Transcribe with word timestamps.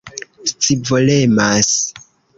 scivolemas 0.61 1.69